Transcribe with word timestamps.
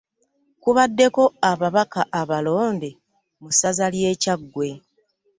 Kubaddeko 0.61 1.23
Ababaka 1.51 2.01
abalonde 2.21 2.89
mu 3.41 3.49
ssaza 3.53 3.85
ly'e 3.93 4.13
Kyaggwe 4.21 4.69